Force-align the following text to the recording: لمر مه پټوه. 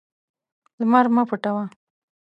لمر 0.79 1.05
مه 1.15 1.23
پټوه. 1.29 1.63